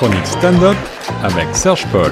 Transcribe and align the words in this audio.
chronique 0.00 0.26
stand-up 0.26 0.76
avec 1.22 1.54
Serge 1.54 1.86
Paul. 1.92 2.10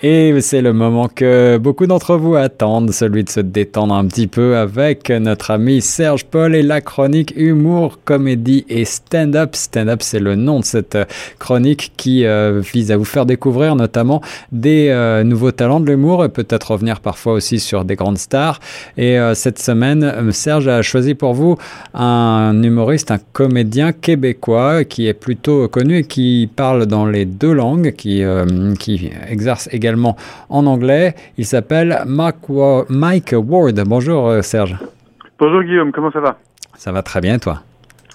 Et 0.00 0.40
c'est 0.42 0.62
le 0.62 0.72
moment 0.72 1.08
que 1.08 1.58
beaucoup 1.58 1.88
d'entre 1.88 2.16
vous 2.16 2.36
attendent, 2.36 2.92
celui 2.92 3.24
de 3.24 3.30
se 3.30 3.40
détendre 3.40 3.94
un 3.94 4.06
petit 4.06 4.28
peu 4.28 4.56
avec 4.56 5.10
notre 5.10 5.50
ami 5.50 5.80
Serge 5.80 6.24
Paul 6.24 6.54
et 6.54 6.62
la 6.62 6.80
chronique 6.80 7.34
humour, 7.36 7.98
comédie 8.04 8.64
et 8.68 8.84
stand-up. 8.84 9.56
Stand-up, 9.56 10.02
c'est 10.02 10.20
le 10.20 10.36
nom 10.36 10.60
de 10.60 10.64
cette 10.64 10.96
chronique 11.40 11.94
qui 11.96 12.24
euh, 12.24 12.60
vise 12.60 12.92
à 12.92 12.96
vous 12.96 13.04
faire 13.04 13.26
découvrir 13.26 13.74
notamment 13.74 14.22
des 14.52 14.86
euh, 14.90 15.24
nouveaux 15.24 15.50
talents 15.50 15.80
de 15.80 15.90
l'humour 15.90 16.24
et 16.24 16.28
peut-être 16.28 16.70
revenir 16.70 17.00
parfois 17.00 17.32
aussi 17.32 17.58
sur 17.58 17.84
des 17.84 17.96
grandes 17.96 18.18
stars. 18.18 18.60
Et 18.96 19.18
euh, 19.18 19.34
cette 19.34 19.58
semaine, 19.58 20.30
Serge 20.30 20.68
a 20.68 20.80
choisi 20.80 21.14
pour 21.16 21.34
vous 21.34 21.56
un 21.92 22.62
humoriste, 22.62 23.10
un 23.10 23.18
comédien 23.32 23.90
québécois 23.90 24.84
qui 24.84 25.08
est 25.08 25.14
plutôt 25.14 25.66
connu 25.66 25.98
et 25.98 26.04
qui 26.04 26.48
parle 26.54 26.86
dans 26.86 27.04
les 27.04 27.24
deux 27.24 27.52
langues, 27.52 27.94
qui, 27.96 28.22
qui 28.78 29.10
exerce 29.28 29.68
également 29.72 29.87
en 29.96 30.66
anglais. 30.66 31.14
Il 31.36 31.44
s'appelle 31.44 32.02
Mike 32.06 32.48
Ward. 32.48 33.80
Bonjour 33.86 34.28
euh, 34.28 34.42
Serge. 34.42 34.76
Bonjour 35.38 35.62
Guillaume, 35.62 35.92
comment 35.92 36.10
ça 36.10 36.20
va? 36.20 36.38
Ça 36.74 36.92
va 36.92 37.02
très 37.02 37.20
bien 37.20 37.38
toi? 37.38 37.62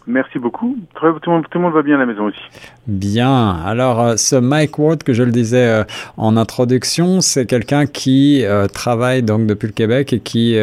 Merci 0.06 0.38
beaucoup. 0.38 0.76
Tout 0.96 1.06
le, 1.06 1.60
monde, 1.62 1.74
va 1.74 1.82
bien 1.82 1.96
à 1.96 2.00
la 2.00 2.06
maison 2.06 2.26
aussi. 2.26 2.40
Bien. 2.88 3.56
Alors, 3.66 4.02
euh, 4.02 4.16
ce 4.18 4.36
Mike 4.36 4.78
Ward, 4.78 5.02
que 5.02 5.14
je 5.14 5.24
le 5.24 5.32
disais 5.32 5.66
euh, 5.66 5.84
en 6.18 6.36
introduction, 6.36 7.22
c'est 7.22 7.46
quelqu'un 7.46 7.86
qui 7.86 8.44
travaille 8.74 9.24
donc 9.24 9.48
depuis 9.48 9.68
le 9.68 9.74
Québec 9.74 10.12
et 10.12 10.20
qui 10.20 10.58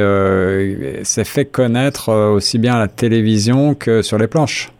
s'est 1.05 1.25
fait 1.25 1.47
connaître 1.47 2.13
aussi 2.13 2.59
bien 2.59 2.75
à 2.75 2.79
la 2.79 2.89
télévision 2.89 3.75
que 3.75 4.03
sur 4.03 4.19
les 4.19 4.27
planches. 4.27 4.71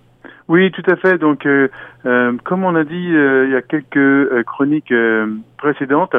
Oui, 0.51 0.71
tout 0.73 0.83
à 0.91 0.97
fait. 0.97 1.17
Donc, 1.17 1.47
comme 2.45 2.65
on 2.65 2.75
a 2.75 2.85
dit 2.85 3.07
il 3.07 3.51
y 3.51 3.55
a 3.55 3.63
quelques 3.63 4.45
chroniques 4.45 4.93
précédente. 5.61 6.17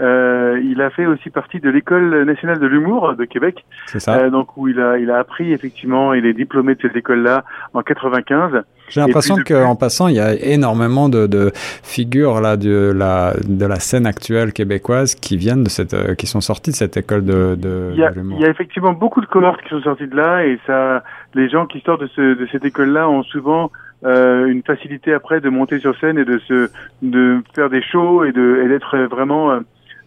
Euh, 0.00 0.60
il 0.64 0.80
a 0.80 0.90
fait 0.90 1.06
aussi 1.06 1.30
partie 1.30 1.60
de 1.60 1.70
l'école 1.70 2.24
nationale 2.24 2.58
de 2.58 2.66
l'humour 2.66 3.14
de 3.14 3.24
Québec. 3.24 3.64
C'est 3.86 4.00
ça. 4.00 4.16
Euh, 4.18 4.30
donc 4.30 4.56
où 4.56 4.66
il 4.68 4.80
a 4.80 4.98
il 4.98 5.10
a 5.10 5.18
appris 5.18 5.52
effectivement, 5.52 6.14
il 6.14 6.26
est 6.26 6.32
diplômé 6.32 6.74
de 6.74 6.80
cette 6.80 6.96
école-là 6.96 7.44
en 7.74 7.82
95. 7.82 8.62
J'ai 8.88 9.00
l'impression 9.00 9.36
qu'en 9.46 9.76
passant, 9.76 10.08
il 10.08 10.16
y 10.16 10.20
a 10.20 10.34
énormément 10.34 11.08
de, 11.08 11.26
de, 11.26 11.52
figures 11.82 12.40
là 12.40 12.56
de 12.56 12.92
la 12.94 13.34
de 13.46 13.66
la 13.66 13.80
scène 13.80 14.06
actuelle 14.06 14.52
québécoise 14.52 15.14
qui 15.14 15.36
viennent 15.36 15.64
de 15.64 15.68
cette 15.68 15.94
euh, 15.94 16.14
qui 16.14 16.26
sont 16.26 16.40
sorties 16.40 16.70
de 16.70 16.76
cette 16.76 16.96
école 16.96 17.24
de, 17.24 17.56
de, 17.56 17.90
il 17.92 17.98
y 17.98 18.04
a, 18.04 18.12
Il 18.14 18.40
y 18.40 18.44
a 18.44 18.50
effectivement 18.50 18.92
beaucoup 18.92 19.20
de 19.20 19.26
cohortes 19.26 19.62
qui 19.62 19.70
sont 19.70 19.82
sorties 19.82 20.08
de 20.08 20.16
là 20.16 20.44
et 20.44 20.58
ça, 20.66 21.02
les 21.34 21.48
gens 21.48 21.66
qui 21.66 21.80
sortent 21.80 22.02
de, 22.02 22.10
ce, 22.14 22.34
de 22.34 22.46
cette 22.52 22.64
école-là 22.64 23.08
ont 23.08 23.22
souvent 23.22 23.70
euh, 24.04 24.46
une 24.46 24.62
facilité 24.62 25.14
après 25.14 25.40
de 25.40 25.48
monter 25.48 25.78
sur 25.78 25.98
scène 25.98 26.18
et 26.18 26.24
de 26.24 26.38
se 26.38 26.70
de 27.02 27.42
faire 27.54 27.70
des 27.70 27.82
shows 27.82 28.24
et 28.24 28.32
de 28.32 28.62
et 28.64 28.68
d'être 28.68 28.98
vraiment 29.10 29.50
euh, 29.50 29.56
euh 29.56 29.60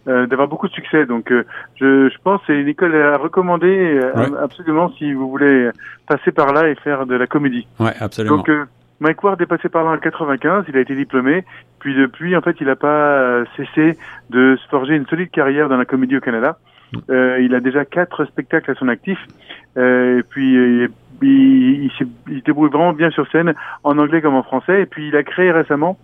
d'avoir 0.08 0.48
beaucoup 0.48 0.68
de 0.68 0.72
succès. 0.72 1.06
Donc 1.06 1.30
euh, 1.30 1.44
je, 1.76 2.08
je 2.08 2.18
pense 2.22 2.40
c'est 2.46 2.58
une 2.58 2.68
école 2.68 2.94
à 2.96 3.16
recommander 3.16 4.00
absolument 4.42 4.90
si 4.98 5.12
vous 5.12 5.28
voulez 5.28 5.70
passer 6.06 6.32
par 6.32 6.52
là 6.52 6.68
et 6.68 6.74
faire 6.76 7.06
de 7.06 7.14
la 7.14 7.26
comédie. 7.26 7.66
Ouais, 7.78 7.92
absolument. 8.00 8.38
Donc 8.38 8.50
Mike 9.00 9.22
Ward 9.22 9.40
est 9.40 9.46
passé 9.46 9.68
par 9.68 9.84
là 9.84 9.90
en 9.90 9.98
95, 9.98 10.64
il 10.68 10.76
a 10.76 10.80
été 10.80 10.96
diplômé, 10.96 11.44
puis 11.78 11.94
depuis 11.94 12.36
en 12.36 12.40
fait 12.40 12.56
il 12.60 12.66
n'a 12.66 12.76
pas 12.76 13.44
cessé 13.56 13.96
de 14.30 14.56
se 14.56 14.68
forger 14.68 14.96
une 14.96 15.06
solide 15.06 15.30
carrière 15.30 15.68
dans 15.68 15.76
la 15.76 15.84
comédie 15.84 16.16
au 16.16 16.20
Canada. 16.20 16.58
Mm. 16.92 16.98
Euh, 17.10 17.40
il 17.40 17.54
a 17.54 17.60
déjà 17.60 17.84
quatre 17.84 18.24
spectacles 18.24 18.70
à 18.70 18.74
son 18.74 18.88
actif, 18.88 19.18
euh, 19.76 20.18
et 20.18 20.22
puis 20.22 20.54
il, 21.22 21.90
il, 22.28 22.42
débrouille 22.44 22.70
vraiment 22.70 22.92
bien 22.92 23.10
sur 23.10 23.28
scène, 23.30 23.54
en 23.84 23.98
anglais 23.98 24.22
comme 24.22 24.34
en 24.34 24.42
français. 24.42 24.82
Et 24.82 24.86
puis 24.86 25.08
il 25.08 25.16
a 25.16 25.22
créé 25.22 25.50
récemment 25.50 25.98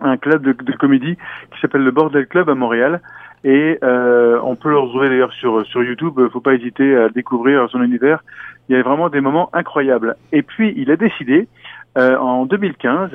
un 0.00 0.16
club 0.16 0.42
de, 0.42 0.52
de 0.52 0.72
comédie 0.72 1.16
qui 1.52 1.60
s'appelle 1.60 1.82
le 1.82 1.90
Bordel 1.90 2.26
Club 2.26 2.48
à 2.48 2.54
Montréal. 2.54 3.00
Et 3.44 3.78
euh, 3.82 4.40
on 4.42 4.56
peut 4.56 4.70
le 4.70 4.78
retrouver 4.78 5.08
d'ailleurs 5.08 5.32
sur 5.32 5.64
sur 5.66 5.82
YouTube. 5.82 6.18
Faut 6.32 6.40
pas 6.40 6.54
hésiter 6.54 6.96
à 6.96 7.08
découvrir 7.08 7.68
son 7.70 7.82
univers. 7.82 8.22
Il 8.68 8.76
y 8.76 8.78
a 8.78 8.82
vraiment 8.82 9.08
des 9.08 9.20
moments 9.20 9.48
incroyables. 9.52 10.16
Et 10.32 10.42
puis 10.42 10.74
il 10.76 10.90
a 10.90 10.96
décidé 10.96 11.48
euh, 11.96 12.16
en 12.16 12.46
2015 12.46 13.10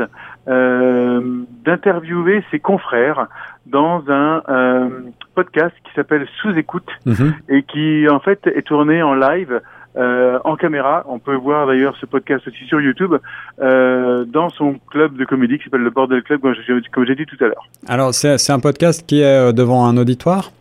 euh, 0.47 1.22
d'interviewer 1.63 2.44
ses 2.51 2.59
confrères 2.59 3.28
dans 3.66 4.03
un 4.09 4.41
euh, 4.50 4.89
podcast 5.35 5.73
qui 5.85 5.94
s'appelle 5.94 6.28
Sous 6.41 6.57
écoute 6.57 6.90
mhm. 7.05 7.34
et 7.47 7.63
qui 7.63 8.09
en 8.09 8.19
fait 8.19 8.45
est 8.47 8.63
tourné 8.63 9.01
en 9.01 9.13
live 9.13 9.61
euh, 9.95 10.39
en 10.43 10.55
caméra. 10.55 11.03
On 11.07 11.19
peut 11.19 11.35
voir 11.35 11.67
d'ailleurs 11.67 11.95
ce 11.99 12.05
podcast 12.05 12.47
aussi 12.47 12.65
sur 12.65 12.81
YouTube 12.81 13.15
euh, 13.61 14.25
dans 14.25 14.49
son 14.49 14.75
club 14.89 15.15
de 15.17 15.25
comédie 15.25 15.57
qui 15.57 15.65
s'appelle 15.65 15.81
le 15.81 15.89
Bordel 15.89 16.23
Club, 16.23 16.41
comme 16.41 17.05
j'ai 17.05 17.15
dit 17.15 17.25
tout 17.25 17.43
à 17.43 17.47
l'heure. 17.47 17.67
Alors 17.87 18.13
c'est 18.13 18.51
un 18.51 18.59
podcast 18.59 19.05
qui 19.07 19.21
est 19.21 19.49
euh, 19.49 19.51
devant 19.51 19.85
un 19.85 19.97
auditoire? 19.97 20.51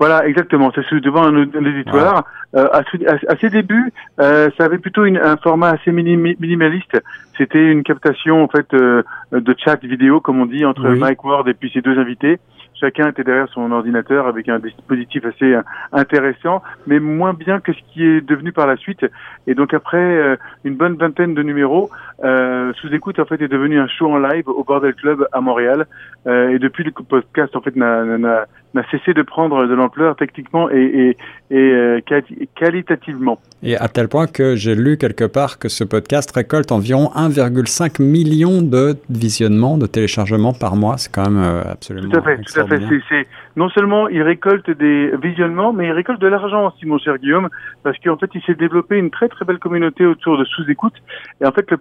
Voilà, 0.00 0.26
exactement. 0.26 0.72
C'est 0.74 1.00
devant 1.00 1.24
un, 1.24 1.42
auditoire. 1.42 2.24
Euh, 2.56 2.66
à, 2.72 2.82
à, 3.28 3.36
ses 3.36 3.50
débuts, 3.50 3.92
euh, 4.18 4.48
ça 4.56 4.64
avait 4.64 4.78
plutôt 4.78 5.04
une, 5.04 5.18
un 5.18 5.36
format 5.36 5.68
assez 5.68 5.92
minimaliste. 5.92 7.00
C'était 7.36 7.70
une 7.70 7.82
captation 7.82 8.42
en 8.42 8.48
fait 8.48 8.66
euh, 8.72 9.02
de 9.30 9.54
chat 9.62 9.80
vidéo, 9.84 10.20
comme 10.20 10.40
on 10.40 10.46
dit, 10.46 10.64
entre 10.64 10.88
Mike 10.88 11.22
Ward 11.22 11.46
et 11.48 11.54
puis 11.54 11.70
ses 11.72 11.82
deux 11.82 11.98
invités. 11.98 12.40
Chacun 12.74 13.08
était 13.08 13.24
derrière 13.24 13.48
son 13.48 13.70
ordinateur 13.72 14.26
avec 14.26 14.48
un 14.48 14.58
dispositif 14.58 15.24
assez 15.24 15.52
euh, 15.54 15.62
intéressant, 15.92 16.62
mais 16.86 16.98
moins 16.98 17.34
bien 17.34 17.60
que 17.60 17.72
ce 17.72 17.78
qui 17.92 18.04
est 18.04 18.20
devenu 18.20 18.52
par 18.52 18.66
la 18.66 18.76
suite. 18.76 19.04
Et 19.46 19.54
donc 19.54 19.74
après 19.74 19.98
euh, 19.98 20.36
une 20.64 20.76
bonne 20.76 20.96
vingtaine 20.96 21.34
de 21.34 21.42
numéros, 21.42 21.90
euh, 22.24 22.72
sous 22.74 22.92
écoute 22.94 23.18
en 23.18 23.26
fait 23.26 23.42
est 23.42 23.48
devenu 23.48 23.78
un 23.78 23.88
show 23.88 24.10
en 24.10 24.18
live 24.18 24.48
au 24.48 24.64
Bordel 24.64 24.94
Club 24.94 25.26
à 25.32 25.40
Montréal. 25.40 25.86
et 26.26 26.58
depuis 26.58 26.84
le 26.84 26.92
podcast 26.92 27.54
en 27.56 27.60
fait 27.60 27.76
n'a 27.76 28.46
cessé 28.90 29.14
de 29.14 29.22
prendre 29.22 29.66
de 29.66 29.74
l'ampleur 29.74 30.16
techniquement 30.16 30.70
et, 30.70 31.16
et, 31.50 31.56
et 31.56 32.48
qualitativement. 32.54 33.40
Et 33.62 33.76
à 33.76 33.88
tel 33.88 34.08
point 34.08 34.26
que 34.26 34.56
j'ai 34.56 34.74
lu 34.74 34.96
quelque 34.96 35.24
part 35.24 35.58
que 35.58 35.68
ce 35.68 35.84
podcast 35.84 36.30
récolte 36.34 36.72
environ 36.72 37.10
1,5 37.14 38.02
million 38.02 38.62
de 38.62 38.96
visionnements, 39.10 39.76
de 39.76 39.86
téléchargements 39.86 40.52
par 40.52 40.76
mois. 40.76 40.96
C'est 40.98 41.12
quand 41.12 41.30
même 41.30 41.62
absolument. 41.68 42.10
Tout 42.10 42.18
à 42.18 42.22
fait, 42.22 42.36
tout 42.38 42.60
à 42.60 42.66
fait. 42.66 42.80
C'est, 43.08 43.26
non 43.56 43.68
seulement 43.70 44.08
il 44.08 44.22
récolte 44.22 44.70
des 44.70 45.10
visionnements, 45.22 45.72
mais 45.72 45.86
il 45.86 45.92
récolte 45.92 46.20
de 46.20 46.28
l'argent 46.28 46.68
aussi, 46.68 46.86
mon 46.86 46.98
cher 46.98 47.18
Guillaume, 47.18 47.48
parce 47.82 47.98
qu'en 47.98 48.16
fait, 48.16 48.30
il 48.34 48.42
s'est 48.42 48.54
développé 48.54 48.96
une 48.96 49.10
très 49.10 49.28
très 49.28 49.44
belle 49.44 49.58
communauté 49.58 50.06
autour 50.06 50.38
de 50.38 50.44
sous-écoute. 50.44 50.94
Et 51.40 51.46
en 51.46 51.52
fait, 51.52 51.70
le 51.70 51.76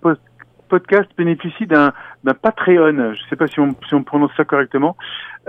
podcast 0.70 1.10
bénéficie 1.18 1.66
d'un, 1.66 1.92
Patreon. 2.42 2.96
Je 2.96 3.24
ne 3.24 3.30
sais 3.30 3.36
pas 3.36 3.48
si 3.48 3.60
on, 3.60 3.76
si 3.88 3.94
on 3.96 4.04
prononce 4.04 4.32
ça 4.38 4.46
correctement. 4.46 4.96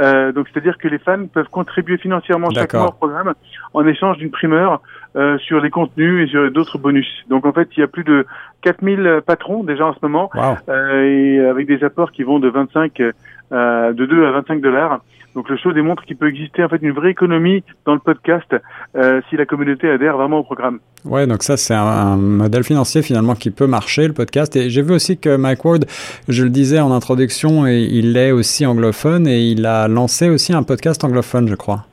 Euh, 0.00 0.32
donc, 0.32 0.48
c'est-à-dire 0.50 0.78
que 0.78 0.88
les 0.88 0.98
fans 0.98 1.26
peuvent 1.26 1.48
contribuer 1.50 1.98
financièrement 1.98 2.50
chaque 2.50 2.74
mois 2.74 2.88
au 2.88 2.92
programme 2.92 3.34
en 3.74 3.86
échange 3.86 4.18
d'une 4.18 4.30
primeur 4.30 4.80
euh, 5.16 5.38
sur 5.38 5.60
les 5.60 5.70
contenus 5.70 6.26
et 6.26 6.30
sur 6.30 6.50
d'autres 6.50 6.78
bonus. 6.78 7.08
Donc, 7.28 7.44
en 7.44 7.52
fait, 7.52 7.68
il 7.76 7.80
y 7.80 7.82
a 7.82 7.88
plus 7.88 8.04
de 8.04 8.26
4000 8.62 9.22
patrons 9.26 9.62
déjà 9.62 9.86
en 9.86 9.94
ce 9.94 9.98
moment, 10.02 10.30
euh, 10.68 11.04
et 11.04 11.40
avec 11.40 11.66
des 11.66 11.84
apports 11.84 12.12
qui 12.12 12.22
vont 12.22 12.38
de 12.38 12.48
25 12.48 13.00
euh, 13.52 13.92
de 13.92 14.06
2 14.06 14.26
à 14.26 14.30
25 14.30 14.60
dollars. 14.60 15.00
Donc 15.34 15.48
le 15.48 15.56
show 15.56 15.72
démontre 15.72 16.04
qu'il 16.04 16.16
peut 16.16 16.28
exister 16.28 16.64
en 16.64 16.68
fait 16.68 16.82
une 16.82 16.92
vraie 16.92 17.10
économie 17.10 17.62
dans 17.86 17.94
le 17.94 18.00
podcast 18.00 18.54
euh, 18.96 19.20
si 19.28 19.36
la 19.36 19.46
communauté 19.46 19.88
adhère 19.88 20.16
vraiment 20.16 20.38
au 20.38 20.42
programme. 20.42 20.80
Ouais, 21.04 21.26
donc 21.26 21.42
ça 21.42 21.56
c'est 21.56 21.74
un, 21.74 22.16
modèle 22.16 22.64
financier 22.64 23.02
finalement 23.02 23.34
qui 23.34 23.50
peut 23.50 23.66
marcher 23.66 24.08
le 24.08 24.12
podcast. 24.12 24.56
Et 24.56 24.70
j'ai 24.70 24.82
vu 24.82 24.92
aussi 24.92 25.18
que 25.18 25.36
Mike 25.36 25.64
Ward, 25.64 25.84
je 26.28 26.44
le 26.44 26.50
disais 26.50 26.80
en 26.80 26.92
introduction, 26.92 27.66
il 27.66 28.16
est 28.16 28.32
aussi 28.32 28.66
anglophone 28.66 29.26
et 29.26 29.40
il 29.40 29.66
a 29.66 29.88
lancé 29.88 30.28
aussi 30.28 30.52
un 30.52 30.62
podcast 30.62 31.04
anglophone, 31.04 31.48
je 31.48 31.54
crois. 31.54 31.84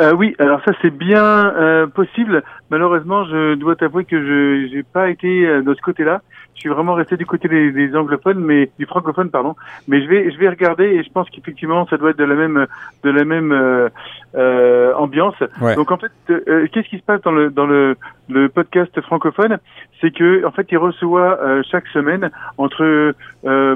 Euh, 0.00 0.12
oui, 0.12 0.34
alors 0.40 0.60
ça 0.64 0.72
c'est 0.82 0.90
bien 0.90 1.54
euh, 1.54 1.86
possible. 1.86 2.42
Malheureusement, 2.70 3.24
je 3.26 3.54
dois 3.54 3.76
t'avouer 3.76 4.04
que 4.04 4.20
je 4.20 4.74
n'ai 4.74 4.82
pas 4.82 5.08
été 5.08 5.46
euh, 5.46 5.62
de 5.62 5.72
ce 5.72 5.80
côté-là. 5.80 6.22
Je 6.54 6.60
suis 6.60 6.68
vraiment 6.68 6.94
resté 6.94 7.16
du 7.16 7.26
côté 7.26 7.48
des, 7.48 7.72
des, 7.72 7.96
anglophones, 7.96 8.38
mais 8.38 8.70
du 8.78 8.86
francophone, 8.86 9.30
pardon. 9.30 9.54
Mais 9.88 10.02
je 10.02 10.08
vais, 10.08 10.30
je 10.30 10.38
vais 10.38 10.48
regarder 10.48 10.84
et 10.84 11.02
je 11.02 11.10
pense 11.10 11.28
qu'effectivement, 11.30 11.86
ça 11.86 11.96
doit 11.96 12.10
être 12.10 12.18
de 12.18 12.24
la 12.24 12.34
même, 12.34 12.66
de 13.02 13.10
la 13.10 13.24
même 13.24 13.52
euh, 13.52 13.88
euh 14.34 14.92
ambiance. 14.94 15.34
Donc 15.76 15.90
en 15.90 15.96
fait, 15.96 16.12
euh, 16.30 16.66
qu'est-ce 16.72 16.88
qui 16.88 16.98
se 16.98 17.02
passe 17.02 17.20
dans 17.22 17.32
le 17.32 17.50
dans 17.50 17.66
le, 17.66 17.96
le 18.28 18.48
podcast 18.48 18.98
francophone? 19.00 19.58
C'est 20.00 20.12
que 20.12 20.44
en 20.44 20.50
fait, 20.52 20.66
il 20.70 20.78
reçoit 20.78 21.40
euh, 21.40 21.62
chaque 21.70 21.86
semaine 21.88 22.30
entre 22.58 23.14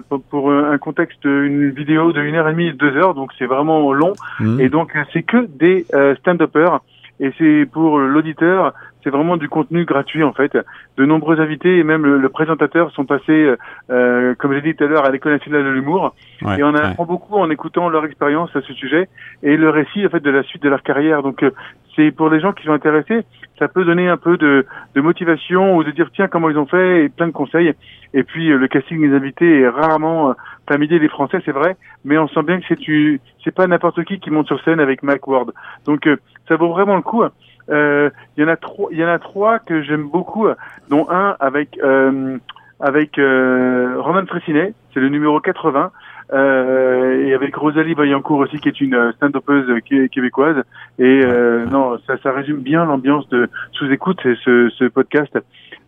pour, 0.08 0.22
pour, 0.22 0.52
un 0.52 0.78
contexte 0.78 1.24
une 1.24 1.70
vidéo 1.70 2.12
de 2.12 2.22
une 2.22 2.36
heure 2.36 2.48
et 2.48 2.52
demie 2.52 2.72
deux 2.72 2.96
heures, 2.96 3.14
donc 3.14 3.32
c'est 3.38 3.46
vraiment 3.46 3.92
long. 3.92 4.14
Mmh. 4.40 4.60
Et 4.60 4.68
donc 4.68 4.96
c'est 5.12 5.22
que 5.22 5.46
des 5.46 5.84
stand-uppers 6.20 6.80
et 7.20 7.32
c'est 7.38 7.66
pour 7.70 7.98
l'auditeur, 7.98 8.72
c'est 9.02 9.10
vraiment 9.10 9.36
du 9.36 9.48
contenu 9.48 9.84
gratuit 9.84 10.22
en 10.24 10.32
fait. 10.32 10.56
De 10.96 11.04
nombreux 11.04 11.40
invités 11.40 11.78
et 11.78 11.84
même 11.84 12.04
le, 12.04 12.28
présentateur 12.28 12.90
sont 12.92 13.04
passés, 13.04 13.54
euh, 13.90 14.34
comme 14.36 14.52
j'ai 14.52 14.60
dit 14.60 14.74
tout 14.74 14.84
à 14.84 14.86
l'heure, 14.86 15.04
à 15.04 15.10
l'école 15.10 15.32
nationale 15.32 15.64
de 15.64 15.70
l'humour. 15.70 16.14
et 16.56 16.62
on 16.62 16.74
apprend 16.74 17.04
beaucoup 17.04 17.36
en 17.36 17.50
écoutant 17.50 17.88
leur 17.88 18.04
expérience 18.04 18.54
à 18.54 18.60
ce 18.60 18.72
sujet 18.72 19.08
et 19.42 19.56
le 19.56 19.70
récit 19.70 20.04
en 20.06 20.10
fait 20.10 20.20
de 20.20 20.30
la 20.30 20.42
suite 20.42 20.62
de 20.62 20.68
leur 20.68 20.82
carrière. 20.82 21.22
Donc 21.22 21.42
euh, 21.42 21.50
c'est 21.96 22.10
pour 22.10 22.30
les 22.30 22.40
gens 22.40 22.52
qui 22.52 22.64
sont 22.64 22.72
intéressés, 22.72 23.24
ça 23.58 23.66
peut 23.66 23.84
donner 23.84 24.08
un 24.08 24.16
peu 24.16 24.36
de, 24.36 24.66
de, 24.94 25.00
motivation 25.00 25.76
ou 25.76 25.84
de 25.84 25.90
dire 25.90 26.10
tiens 26.14 26.28
comment 26.28 26.48
ils 26.50 26.58
ont 26.58 26.66
fait 26.66 27.04
et 27.04 27.08
plein 27.08 27.26
de 27.26 27.32
conseils. 27.32 27.74
Et 28.14 28.22
puis 28.22 28.48
le 28.48 28.68
casting 28.68 29.00
des 29.00 29.14
invités 29.14 29.60
est 29.60 29.68
rarement 29.68 30.34
familier 30.68 30.98
des 30.98 31.08
Français, 31.08 31.38
c'est 31.44 31.52
vrai, 31.52 31.76
mais 32.04 32.18
on 32.18 32.28
sent 32.28 32.42
bien 32.42 32.60
que 32.60 32.66
c'est 32.68 33.20
c'est 33.44 33.54
pas 33.54 33.66
n'importe 33.66 34.04
qui 34.04 34.20
qui 34.20 34.30
monte 34.30 34.46
sur 34.46 34.62
scène 34.62 34.80
avec 34.80 35.02
Mike 35.02 35.26
Ward. 35.26 35.52
Donc 35.86 36.08
ça 36.48 36.56
vaut 36.56 36.68
vraiment 36.68 36.96
le 36.96 37.02
coup. 37.02 37.24
Euh, 37.70 38.10
il 38.36 38.42
y 38.42 38.44
en 38.44 38.48
a 38.48 38.56
trois, 38.56 38.88
il 38.92 38.98
y 38.98 39.04
en 39.04 39.08
a 39.08 39.18
trois 39.18 39.58
que 39.58 39.82
j'aime 39.82 40.08
beaucoup, 40.08 40.48
dont 40.88 41.06
un 41.10 41.36
avec 41.40 41.78
euh, 41.82 42.38
avec 42.80 43.18
euh, 43.18 43.96
Roman 43.98 44.24
Fressinet, 44.26 44.72
c'est 44.94 45.00
le 45.00 45.08
numéro 45.08 45.40
80. 45.40 45.90
Euh, 46.32 47.26
et 47.26 47.34
avec 47.34 47.56
Rosalie 47.56 47.94
Vaillancourt 47.94 48.38
aussi, 48.38 48.58
qui 48.58 48.68
est 48.68 48.80
une 48.80 49.12
stand-upeuse 49.16 49.80
québécoise. 50.10 50.62
Et 50.98 51.22
euh, 51.24 51.64
non, 51.66 51.98
ça, 52.06 52.16
ça 52.22 52.32
résume 52.32 52.58
bien 52.58 52.84
l'ambiance 52.84 53.28
de 53.28 53.48
sous-écoute, 53.72 54.20
ce, 54.44 54.68
ce 54.70 54.84
podcast. 54.84 55.36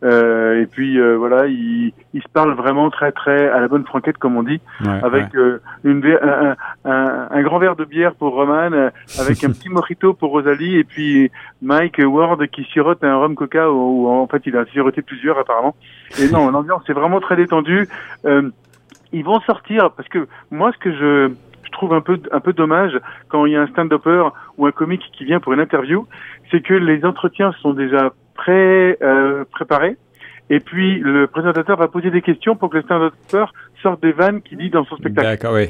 Euh, 0.02 0.62
et 0.62 0.66
puis 0.66 0.98
euh, 0.98 1.16
voilà, 1.16 1.46
il, 1.46 1.92
il, 2.14 2.22
se 2.22 2.28
parle 2.32 2.54
vraiment 2.54 2.88
très 2.88 3.12
très 3.12 3.50
à 3.50 3.60
la 3.60 3.68
bonne 3.68 3.84
franquette 3.84 4.16
comme 4.16 4.36
on 4.36 4.42
dit, 4.42 4.60
avec 5.02 5.34
euh, 5.34 5.60
une 5.84 6.02
un, 6.22 6.56
un, 6.86 7.28
un, 7.30 7.42
grand 7.42 7.58
verre 7.58 7.76
de 7.76 7.84
bière 7.84 8.14
pour 8.14 8.32
Roman, 8.32 8.70
avec 9.18 9.44
un 9.44 9.50
petit 9.50 9.68
mojito 9.68 10.14
pour 10.14 10.30
Rosalie, 10.30 10.76
et 10.76 10.84
puis 10.84 11.30
Mike 11.60 12.00
Ward 12.02 12.46
qui 12.48 12.64
sirote 12.72 13.04
un 13.04 13.16
rhum 13.16 13.34
coca 13.34 13.70
où, 13.70 14.08
en 14.08 14.26
fait 14.26 14.42
il 14.46 14.56
a 14.56 14.64
siroté 14.66 15.02
plusieurs 15.02 15.38
apparemment. 15.38 15.74
Et 16.18 16.30
non, 16.30 16.50
l'ambiance 16.50 16.88
est 16.88 16.94
vraiment 16.94 17.20
très 17.20 17.36
détendue. 17.36 17.86
Ils 19.12 19.24
vont 19.24 19.40
sortir 19.40 19.90
parce 19.92 20.08
que 20.08 20.26
moi 20.50 20.72
ce 20.72 20.78
que 20.78 20.92
je 20.92 21.32
je 21.64 21.70
trouve 21.72 21.94
un 21.94 22.00
peu 22.00 22.20
un 22.32 22.40
peu 22.40 22.52
dommage 22.52 22.98
quand 23.28 23.46
il 23.46 23.52
y 23.52 23.56
a 23.56 23.62
un 23.62 23.66
stand-upper 23.68 24.28
ou 24.58 24.66
un 24.66 24.72
comique 24.72 25.02
qui 25.16 25.24
vient 25.24 25.40
pour 25.40 25.52
une 25.52 25.60
interview, 25.60 26.06
c'est 26.50 26.62
que 26.62 26.74
les 26.74 27.04
entretiens 27.04 27.52
sont 27.60 27.72
déjà 27.72 28.12
pré, 28.34 28.96
euh, 29.02 29.44
préparé. 29.50 29.96
Et 30.48 30.58
puis, 30.58 30.98
le 30.98 31.28
présentateur 31.28 31.76
va 31.76 31.86
poser 31.86 32.10
des 32.10 32.22
questions 32.22 32.56
pour 32.56 32.70
que 32.70 32.78
le 32.78 32.82
stand-upper 32.82 33.44
sorte 33.82 34.02
des 34.02 34.12
vannes 34.12 34.42
qu'il 34.42 34.58
dit 34.58 34.70
dans 34.70 34.84
son 34.84 34.96
spectacle. 34.96 35.28
D'accord, 35.28 35.54
oui. 35.54 35.68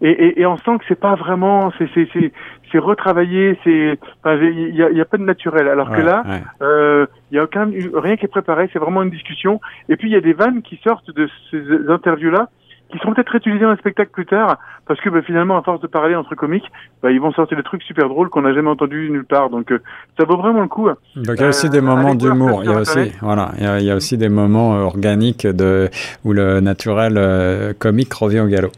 Et, 0.00 0.10
et, 0.10 0.40
et, 0.40 0.46
on 0.46 0.56
sent 0.56 0.78
que 0.78 0.84
c'est 0.88 0.98
pas 0.98 1.14
vraiment, 1.14 1.72
c'est 1.78 1.88
c'est 1.94 2.08
c'est 2.12 2.32
c'est 2.72 2.78
retravaillé, 2.78 3.58
c'est 3.62 3.98
il 4.26 4.74
y 4.74 4.82
a, 4.82 4.90
y 4.90 5.00
a 5.00 5.04
pas 5.04 5.18
de 5.18 5.22
naturel. 5.22 5.68
Alors 5.68 5.90
que 5.90 6.00
là, 6.00 6.24
euh, 6.62 7.06
il 7.30 7.36
y 7.36 7.38
a 7.38 7.44
aucun 7.44 7.70
rien 7.94 8.16
qui 8.16 8.24
est 8.24 8.28
préparé, 8.28 8.68
c'est 8.72 8.78
vraiment 8.78 9.02
une 9.02 9.10
discussion. 9.10 9.60
Et 9.88 9.96
puis 9.96 10.08
il 10.08 10.12
y 10.12 10.16
a 10.16 10.20
des 10.20 10.32
vannes 10.32 10.62
qui 10.62 10.80
sortent 10.82 11.10
de 11.14 11.28
ces 11.50 11.62
interviews 11.88 12.30
là 12.30 12.48
qui 12.90 12.98
seront 12.98 13.14
peut-être 13.14 13.34
utilisés 13.34 13.64
dans 13.64 13.70
le 13.70 13.76
spectacle 13.76 14.10
plus 14.10 14.26
tard, 14.26 14.58
parce 14.86 15.00
que 15.00 15.08
bah, 15.08 15.22
finalement, 15.22 15.56
à 15.56 15.62
force 15.62 15.80
de 15.80 15.86
parler 15.86 16.14
entre 16.14 16.34
comiques, 16.34 16.70
bah, 17.02 17.10
ils 17.10 17.20
vont 17.20 17.32
sortir 17.32 17.56
des 17.56 17.62
trucs 17.62 17.82
super 17.82 18.08
drôles 18.08 18.28
qu'on 18.28 18.42
n'a 18.42 18.52
jamais 18.54 18.68
entendus 18.68 19.10
nulle 19.10 19.24
part. 19.24 19.50
Donc, 19.50 19.72
euh, 19.72 19.80
ça 20.18 20.24
vaut 20.24 20.36
vraiment 20.36 20.60
le 20.60 20.68
coup. 20.68 20.88
Donc, 21.16 21.36
il 21.36 21.40
y 21.40 21.44
a 21.44 21.48
aussi 21.48 21.68
des 21.70 21.78
euh, 21.78 21.82
moments 21.82 22.14
d'humour. 22.14 22.62
Il 22.62 22.70
y 22.70 22.72
a 22.72 22.78
aussi, 22.78 23.12
voilà, 23.20 23.52
il 23.58 23.84
y 23.84 23.90
a, 23.90 23.96
aussi 23.96 24.16
des 24.16 24.28
moments 24.28 24.76
euh, 24.76 24.82
organiques 24.82 25.46
de 25.46 25.88
où 26.24 26.32
le 26.32 26.60
naturel 26.60 27.74
comique 27.78 28.12
revient 28.12 28.40
au 28.40 28.46
galop. 28.46 28.72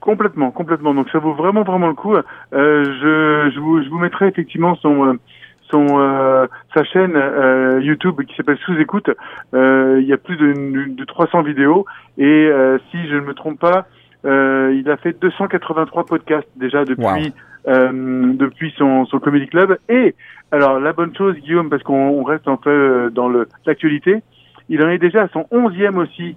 Complètement, 0.00 0.50
complètement. 0.50 0.94
Donc, 0.94 1.08
ça 1.10 1.18
vaut 1.18 1.34
vraiment, 1.34 1.62
vraiment 1.62 1.88
le 1.88 1.94
coup. 1.94 2.14
je, 2.52 3.50
je, 3.54 3.60
vous, 3.60 3.82
je 3.82 3.88
vous 3.88 3.98
mettrai 3.98 4.26
effectivement 4.26 4.74
son 4.76 5.16
son 5.72 5.86
euh, 5.98 6.46
sa 6.74 6.84
chaîne 6.84 7.16
euh, 7.16 7.80
YouTube 7.82 8.22
qui 8.22 8.36
s'appelle 8.36 8.58
Sous 8.58 8.78
écoute. 8.78 9.10
Euh, 9.54 9.98
il 10.00 10.06
y 10.06 10.12
a 10.12 10.18
plus 10.18 10.36
de, 10.36 10.94
de 10.94 11.04
300 11.04 11.42
vidéos 11.42 11.86
et 12.18 12.50
si 12.90 13.08
je 13.08 13.14
ne 13.16 13.22
me 13.22 13.34
trompe 13.34 13.58
pas, 13.58 13.86
il 14.24 14.84
a 14.88 14.96
fait 14.98 15.18
283 15.20 16.04
podcasts 16.04 16.48
déjà 16.56 16.84
depuis 16.84 17.32
depuis 17.66 18.72
son 18.76 19.06
son 19.06 19.18
comedy 19.18 19.48
club. 19.48 19.78
Et 19.88 20.14
alors 20.52 20.78
la 20.78 20.92
bonne 20.92 21.16
chose, 21.16 21.34
Guillaume, 21.36 21.70
parce 21.70 21.82
qu'on 21.82 22.22
reste 22.22 22.46
un 22.46 22.56
peu 22.56 23.10
dans 23.12 23.28
le 23.28 23.48
l'actualité, 23.66 24.22
il 24.68 24.82
en 24.84 24.88
est 24.90 24.98
déjà 24.98 25.22
à 25.22 25.28
son 25.28 25.46
onzième 25.50 25.98
aussi. 25.98 26.36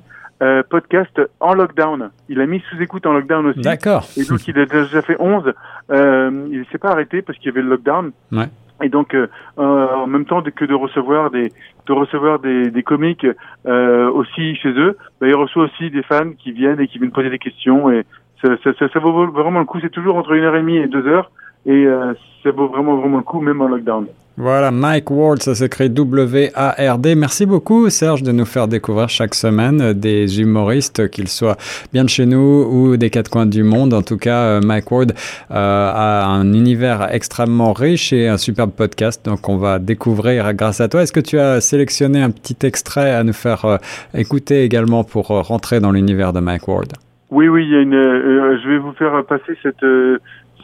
podcast 0.69 1.21
en 1.39 1.53
lockdown. 1.53 2.11
Il 2.29 2.41
a 2.41 2.45
mis 2.45 2.61
sous 2.69 2.81
écoute 2.81 3.05
en 3.05 3.13
lockdown 3.13 3.45
aussi. 3.47 3.61
D'accord. 3.61 4.05
Et 4.17 4.23
donc 4.25 4.47
il 4.47 4.57
a 4.59 4.65
déjà 4.65 5.01
fait 5.01 5.17
11. 5.19 5.53
Euh, 5.91 6.47
il 6.51 6.65
s'est 6.71 6.77
pas 6.77 6.89
arrêté 6.89 7.21
parce 7.21 7.38
qu'il 7.38 7.47
y 7.47 7.51
avait 7.51 7.61
le 7.61 7.69
lockdown. 7.69 8.11
Ouais. 8.31 8.49
Et 8.83 8.89
donc, 8.89 9.13
euh, 9.13 9.27
euh, 9.57 9.88
en 9.95 10.07
même 10.07 10.25
temps 10.25 10.42
que 10.42 10.66
de 10.66 10.74
recevoir 10.74 11.31
des 11.31 11.51
de 11.88 11.94
recevoir 11.94 12.39
des, 12.39 12.72
des 12.72 12.83
comiques 12.83 13.27
euh, 13.68 14.10
aussi 14.10 14.56
chez 14.56 14.69
eux, 14.69 14.98
bah, 15.22 15.27
il 15.27 15.36
reçoit 15.36 15.66
aussi 15.66 15.92
des 15.92 16.01
fans 16.01 16.31
qui 16.38 16.51
viennent 16.51 16.80
et 16.80 16.88
qui 16.88 16.98
viennent 16.98 17.12
poser 17.12 17.30
des 17.30 17.39
questions. 17.39 17.92
Et 17.92 18.04
ça, 18.44 18.57
ça, 18.63 18.74
ça, 18.74 18.89
ça 18.89 19.00
vaut 19.00 19.27
vraiment 19.27 19.60
le 19.60 19.66
coup. 19.66 19.80
C'est 19.80 19.92
toujours 19.92 20.18
entre 20.18 20.33
une 20.33 20.44
heure 20.44 20.56
et 20.56 20.62
demie 20.62 20.77
et 20.77 20.88
deux 20.88 21.07
heures. 21.07 21.31
Et 21.65 21.85
euh, 21.85 22.13
ça 22.44 22.51
vaut 22.51 22.67
vraiment 22.67 22.97
vraiment 22.97 23.17
le 23.17 23.23
coup, 23.23 23.41
même 23.41 23.62
en 23.62 23.67
lockdown. 23.67 24.07
Voilà, 24.38 24.69
Mike 24.69 25.12
Ward, 25.12 25.41
ça 25.41 25.56
s'écrit 25.56 25.89
W-A-R-D. 25.89 27.15
Merci 27.15 27.45
beaucoup, 27.45 27.89
Serge, 27.89 28.21
de 28.21 28.33
nous 28.33 28.44
faire 28.44 28.67
découvrir 28.67 29.07
chaque 29.07 29.33
semaine 29.33 29.94
des 29.94 30.41
humoristes, 30.41 31.09
qu'ils 31.09 31.29
soient 31.29 31.56
bien 31.94 32.03
de 32.03 32.09
chez 32.09 32.25
nous 32.25 32.67
ou 32.69 32.97
des 32.97 33.09
quatre 33.09 33.31
coins 33.31 33.45
du 33.45 33.63
monde. 33.63 33.94
En 33.94 34.01
tout 34.01 34.17
cas, 34.17 34.41
euh, 34.41 34.62
Mike 34.62 34.91
Ward 34.91 35.13
euh, 35.51 35.53
a 35.56 36.25
un 36.25 36.51
univers 36.51 37.13
extrêmement 37.13 37.71
riche 37.71 38.12
et 38.12 38.27
un 38.27 38.35
superbe 38.35 38.71
podcast. 38.71 39.25
Donc, 39.25 39.47
on 39.47 39.56
va 39.56 39.79
découvrir 39.79 40.53
grâce 40.53 40.81
à 40.81 40.89
toi. 40.89 41.03
Est-ce 41.03 41.13
que 41.13 41.21
tu 41.21 41.39
as 41.39 41.62
sélectionné 41.62 42.21
un 42.21 42.31
petit 42.31 42.67
extrait 42.67 43.12
à 43.12 43.23
nous 43.23 43.31
faire 43.31 43.63
euh, 43.63 43.77
écouter 44.13 44.63
également 44.63 45.06
pour 45.06 45.27
rentrer 45.27 45.79
dans 45.79 45.94
l'univers 45.94 46.33
de 46.33 46.41
Mike 46.41 46.67
Ward? 46.67 46.91
Oui, 47.31 47.47
oui, 47.47 47.63
il 47.63 47.71
y 47.71 47.75
a 47.77 47.79
une, 47.79 47.94
je 47.94 48.69
vais 48.69 48.77
vous 48.79 48.91
faire 48.94 49.23
passer 49.25 49.57
cette 49.63 49.83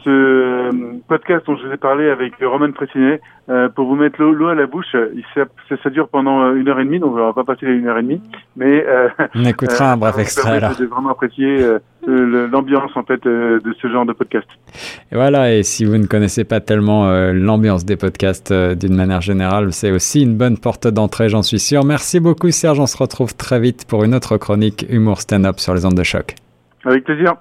ce 0.04 0.10
euh, 0.10 0.70
podcast 1.08 1.46
dont 1.46 1.56
je 1.56 1.66
vous 1.66 1.72
ai 1.72 1.76
parlé 1.76 2.10
avec 2.10 2.34
Roman 2.40 2.72
Fressinet, 2.74 3.20
euh, 3.48 3.68
pour 3.68 3.88
vous 3.88 3.96
mettre 3.96 4.22
l'eau 4.22 4.48
à 4.48 4.54
la 4.54 4.66
bouche, 4.66 4.96
ça, 5.34 5.42
ça, 5.82 5.90
dure 5.90 6.08
pendant 6.08 6.42
euh, 6.42 6.54
une 6.54 6.68
heure 6.68 6.78
et 6.78 6.84
demie, 6.84 7.00
donc 7.00 7.12
on 7.12 7.26
va 7.26 7.32
pas 7.32 7.42
passer 7.42 7.66
les 7.66 7.72
une 7.72 7.88
heure 7.88 7.98
et 7.98 8.02
demie, 8.02 8.22
mais 8.56 8.86
euh, 8.86 9.08
on 9.34 9.44
écoutera 9.44 9.92
un 9.92 9.96
bref 9.96 10.16
extrait 10.16 10.58
alors. 10.58 10.74
J'ai 10.78 10.86
vraiment 10.86 11.10
apprécié 11.10 11.58
l'ambiance 12.06 12.92
en 12.94 13.02
fait 13.02 13.22
de 13.24 13.74
ce 13.80 13.88
genre 13.88 14.06
de 14.06 14.12
podcast. 14.12 14.46
Et 15.10 15.16
voilà, 15.16 15.52
et 15.52 15.64
si 15.64 15.84
vous 15.84 15.96
ne 15.96 16.06
connaissez 16.06 16.44
pas 16.44 16.60
tellement 16.60 17.10
l'ambiance 17.32 17.84
des 17.84 17.96
podcasts 17.96 18.52
d'une 18.52 18.94
manière 18.94 19.20
générale, 19.20 19.72
c'est 19.72 19.90
aussi 19.90 20.22
une 20.22 20.36
bonne 20.36 20.56
porte 20.56 20.86
d'entrée, 20.86 21.28
j'en 21.28 21.42
suis 21.42 21.58
sûr. 21.58 21.84
Merci 21.84 22.20
beaucoup 22.20 22.50
Serge, 22.52 22.78
on 22.78 22.86
se 22.86 22.96
retrouve 22.96 23.34
très 23.34 23.58
vite 23.58 23.86
pour 23.88 24.04
une 24.04 24.14
autre 24.14 24.36
chronique 24.36 24.86
humour 24.88 25.20
stand-up 25.20 25.58
sur 25.58 25.74
les 25.74 25.84
ondes 25.84 25.96
de 25.96 26.04
choc. 26.04 26.36
Avec 26.84 27.04
plaisir. 27.04 27.34